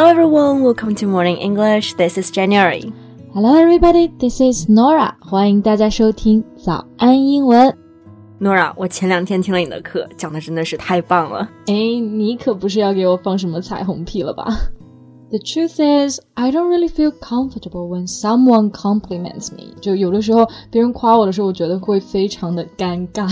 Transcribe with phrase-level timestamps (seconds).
[0.00, 1.92] Hello everyone, welcome to Morning English.
[1.92, 2.90] This is January.
[3.34, 5.12] Hello everybody, this is Norah.
[5.20, 7.76] 欢迎大家收听早安英文。
[8.40, 11.46] Norah，我前两天听了你的课，讲的真的是太棒了。
[11.66, 14.46] 哎，你可不是要给我放什么彩虹屁了吧
[15.28, 19.74] ？The truth is, I don't really feel comfortable when someone compliments me.
[19.82, 23.30] 就有的时候别人夸我的时候，我觉得会非常的尴尬。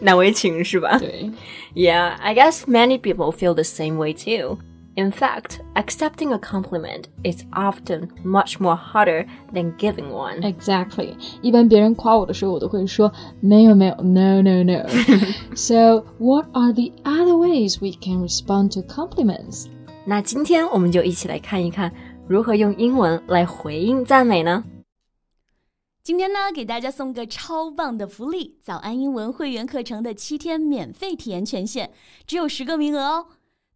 [0.00, 0.98] 难为情是吧？
[0.98, 1.30] 对。
[1.76, 4.58] Yeah, I guess many people feel the same way too.
[4.97, 10.41] In fact, accepting a compliment is often much more harder than giving one.
[10.41, 11.15] Exactly.
[11.41, 14.87] 一般别人夸我的时候，我都会说没有没有，no no no.
[15.55, 19.65] so, what are the other ways we can respond to compliments?
[20.05, 21.91] 那今天我们就一起来看一看
[22.27, 24.63] 如何用英文来回应赞美呢？
[26.03, 31.89] 今天呢，给大家送个超棒的福利——早安英文会员课程的七天免费体验权限，
[32.27, 33.25] 只有十个名额哦。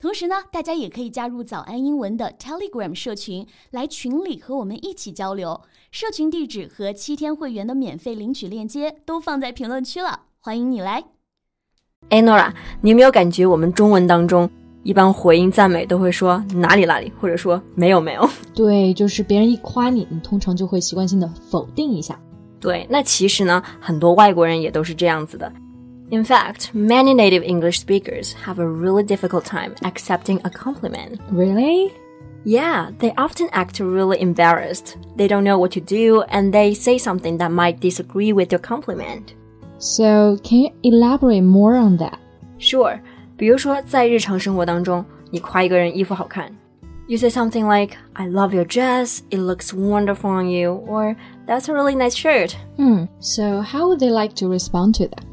[0.03, 5.61] 同时呢，大家也可以加入早安英文的 Telegram 社群，来群里和我们一起交流。
[5.93, 11.05] 社群地址和七天会员的免费领取链接都放在评论区了，欢迎你来。
[12.09, 14.51] 哎，Nora，你有没有感觉我们中文当中
[14.83, 18.29] 一般回应赞美都会说哪里哪里，或者说没有没有？
[18.53, 22.19] 对，就是别人一夸你，你通常就会习惯性的否定一下。
[22.59, 25.53] 对，那其实呢，很多外国人也都是这样子的。
[26.12, 31.20] In fact, many native English speakers have a really difficult time accepting a compliment.
[31.30, 31.94] Really?
[32.46, 34.96] Yeah, they often act really embarrassed.
[35.18, 38.62] They don't know what to do and they say something that might disagree with your
[38.62, 39.34] compliment.
[39.80, 42.18] So, can you elaborate more on that?
[42.58, 43.02] Sure.
[43.36, 46.50] 比如说，在日常生活当中，你夸一个人衣服好看，
[47.08, 49.20] you say something like, "I love your dress.
[49.30, 51.16] It looks wonderful on you," or
[51.46, 53.08] "That's a really nice shirt." Hmm.
[53.20, 55.24] So, how would they like to respond to that?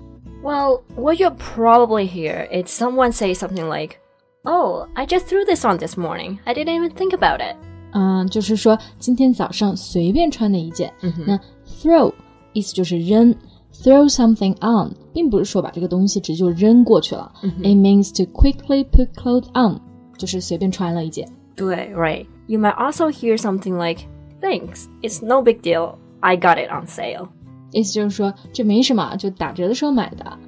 [0.43, 3.97] Well, what you'll probably hear is someone say something like,
[4.45, 6.39] "Oh, I just threw this on this morning.
[6.45, 7.57] I didn't even think about it."
[7.93, 10.93] 嗯，就是说今天早上随便穿的一件。
[11.03, 12.13] 嗯、那 throw
[12.53, 13.35] 意思就是扔，
[13.73, 17.33] throw something on，并不是说把这个东西直接就扔过去了。
[17.43, 19.81] 嗯、It means to quickly put clothes on，
[20.19, 21.27] 就是随便穿了一件。
[21.57, 22.27] 对，right.
[22.49, 24.03] You might also hear something like,
[24.43, 25.95] "Thanks, it's no big deal.
[26.21, 27.29] I got it on sale."
[27.73, 30.39] 意思就是说这没什么，就打折的时候买的。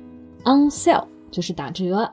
[0.45, 2.09] On sale 就是打折，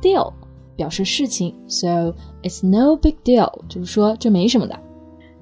[0.00, 0.32] deal
[0.74, 4.78] 表示事情，so it's no big deal 就是说这没什么的。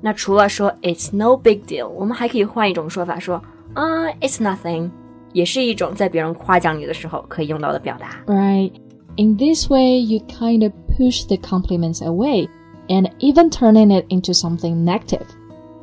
[0.01, 3.37] 那除了说 it's no big deal，我们还可以换一种说法说
[3.75, 4.91] 啊、uh, it's nothing，
[5.33, 8.21] 也是一种在别人夸奖你的时候可以用到的表达。
[8.27, 8.73] Right.
[9.17, 12.49] In this way, you kind of push the compliments away
[12.89, 15.27] and even turning it into something negative.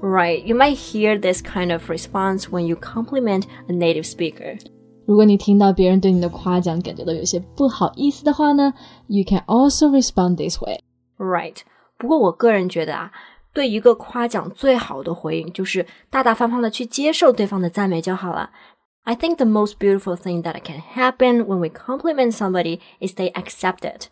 [0.04, 4.58] Right, you might hear this kind of response when you compliment a native speaker.
[5.06, 8.74] 如果你听到别人对你的夸奖感觉到有些不好意思的话呢，
[9.08, 10.80] you can also respond this way.
[11.18, 11.58] Right.
[11.98, 13.12] 不过我个人觉得啊，
[13.52, 18.52] 对一个夸奖最好的回应就是大大方方的去接受对方的赞美就好了。
[19.04, 23.80] I think the most beautiful thing that can happen when we compliment somebody is they accept
[23.80, 24.08] it，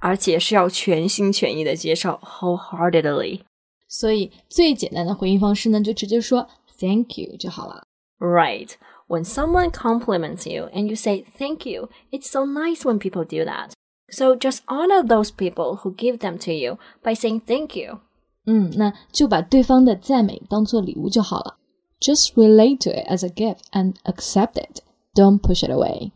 [0.00, 3.40] 而且是要全心全意的接受，wholeheartedly。
[3.88, 7.86] 所以最简单的回应方式呢，就直接说 Thank you 就好了。
[8.18, 8.70] Right.
[9.06, 13.44] When someone compliments you and you say thank you, it's so nice when people do
[13.44, 13.72] that.
[14.08, 18.00] So just honor those people who give them to you by saying thank you.
[18.46, 21.58] 嗯，那就把对方的赞美当做礼物就好了。
[22.00, 24.80] Just relate to it as a gift and accept it.
[25.14, 26.12] Don't push it away.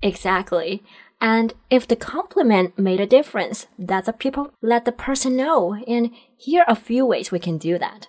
[0.00, 0.80] Exactly.
[1.20, 5.74] And if the compliment made a difference, that the people let the person know.
[5.86, 8.08] And here are a few ways we can do that.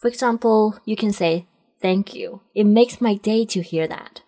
[0.00, 1.46] For example, you can say,
[1.80, 2.40] Thank you.
[2.54, 4.22] It makes my day to hear that.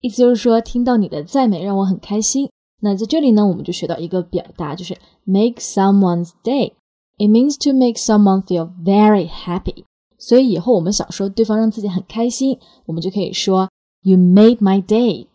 [0.00, 2.50] 意思就是说，听到你的赞美让我很开心。
[2.80, 6.72] 那在这里呢，我们就学到一个表达，就是 make someone's day.
[7.18, 9.84] It means to make someone feel very happy.
[10.18, 13.68] 所以以后我们想说对方让自己很开心，我们就可以说
[14.02, 15.28] You made my day.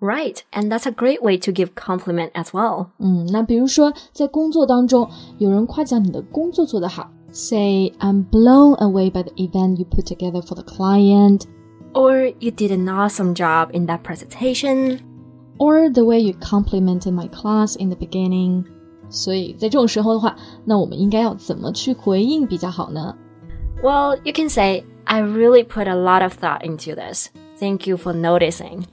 [0.00, 2.88] Right, and that's a great way to give compliment as well.
[2.98, 5.08] 嗯，那比如说在工作当中，
[5.38, 11.42] 有人夸奖你的工作做得好，say I'm blown away by the event you put together for the client,
[11.94, 14.98] or you did an awesome job in that presentation,
[15.58, 18.64] or the way you complimented my class in the beginning.
[19.08, 23.16] 所以在这种时候的话，那我们应该要怎么去回应比较好呢？
[23.82, 27.28] Well, you can say I really put a lot of thought into this.
[27.58, 28.84] Thank you for noticing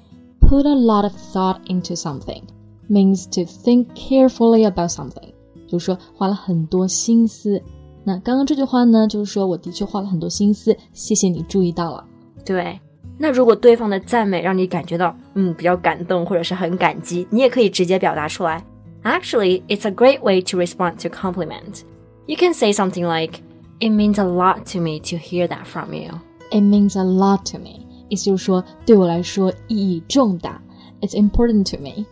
[0.46, 2.44] put a lot of thought into something
[2.90, 5.34] means to think carefully about something，
[5.68, 7.62] 就是说花了很多心思。
[8.04, 12.04] 那刚刚这句话呢，就是说我的确花了很多心思，谢谢你注意到了。
[12.44, 12.80] 对，
[13.18, 18.64] 那如果对方的赞美让你感觉到嗯比较感动或者是很感激，你也可以直接表达出来。
[19.04, 21.82] Actually, it's a great way to respond to compliments.
[22.28, 23.40] You can say something like,
[23.82, 26.12] It means a lot to me to hear that from you.
[26.52, 30.62] It means a lot to me， 意思就是说对我来说意义重大。
[31.02, 32.06] It's important to me，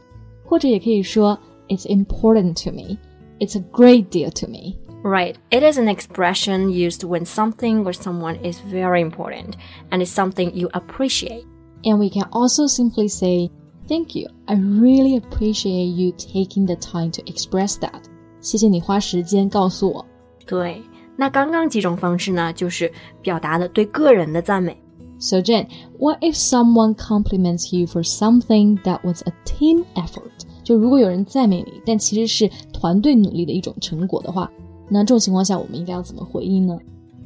[0.43, 2.97] 或者也可以说 It's important to me.
[3.39, 4.75] It's a great deal to me.
[5.01, 5.35] Right.
[5.49, 9.53] It is an expression used when something or someone is very important
[9.91, 11.45] and is something you appreciate.
[11.83, 13.49] And we can also simply say,
[13.87, 14.27] Thank you.
[14.45, 18.01] I really appreciate you taking the time to express that.
[18.39, 20.05] 谢谢你花时间告诉我。
[20.45, 20.81] 对，
[21.15, 22.91] 那刚刚几种方式呢，就是
[23.21, 24.77] 表达的对个人的赞美。
[25.23, 25.67] So Jen,
[25.97, 30.31] what if someone compliments you for something that was a team effort？
[30.63, 34.49] 就如果有人赞美你，但其实是团队努力的一种成果的话，
[34.89, 36.77] 那这种情况下我们应该要怎么回应呢？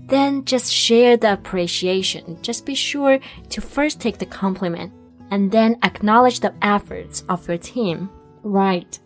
[0.07, 2.23] Then just share the appreciation.
[2.41, 3.19] Just be sure
[3.51, 4.89] to first take the compliment
[5.29, 8.09] and then acknowledge the efforts of your team.
[8.43, 8.97] Right.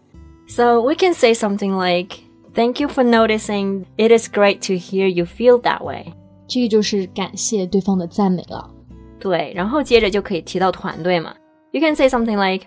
[0.47, 2.21] So we can say something like,
[2.57, 3.85] Thank you for noticing.
[3.99, 6.11] It is great to hear you feel that way.
[6.47, 8.67] 这个就是感谢对方的赞美了。
[9.22, 11.32] 对，然后接着就可以提到团队嘛。
[11.70, 12.66] You can say something like,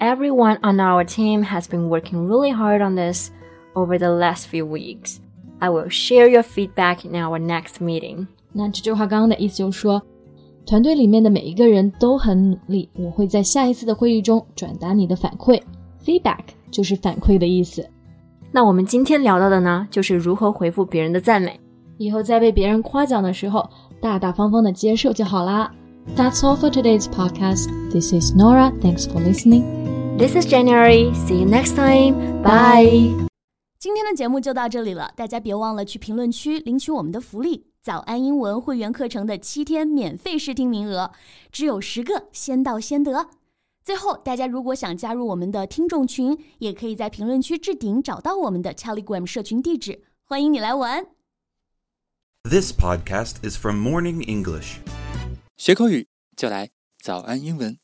[0.00, 3.30] Everyone on our team has been working really hard on this
[3.74, 5.16] over the last few weeks.
[5.60, 8.26] I will share your feedback in our next meeting.
[8.52, 10.02] 那这句话刚刚的意思就是说，
[10.66, 15.60] 团队里面的每一个人都很努力，我会在下一次的会议中转达你的反馈。
[16.04, 16.40] Feedback
[16.70, 17.88] 就是反馈的意思。
[18.52, 21.58] 那我们今天聊到的呢，就是如何回复别人的赞美。
[21.96, 23.68] 以后在被别人夸奖的时候，
[24.00, 25.72] 大大方方的接受就好啦。
[26.08, 27.68] That's all for today's podcast.
[27.90, 28.70] This is Norah.
[28.80, 30.16] Thanks for listening.
[30.16, 31.12] This is January.
[31.26, 32.42] See you next time.
[32.42, 33.10] Bye.
[33.80, 41.10] 今天的节目就到这里了，大家别忘了去评论区领取我们的福利——早安英文会员课程的七天免费试听名额，
[41.50, 43.28] 只有十个，先到先得。
[43.82, 51.06] 最后，大家如果想加入我们的听众群，也可以在评论区置顶找到我们的 Telegram 社群地址，欢迎你来玩。
[52.44, 54.78] This podcast is from Morning English.
[55.56, 57.83] 学口语就来早安英文。